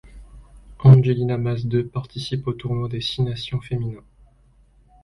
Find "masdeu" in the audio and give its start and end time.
1.37-1.85